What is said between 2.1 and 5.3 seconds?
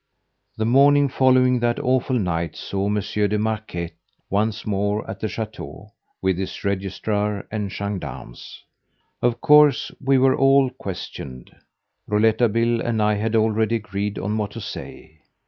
night saw Monsieur de Marquet once more at the